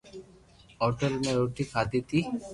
[0.81, 2.19] ھوٽل مي روِٽي کاڌي تي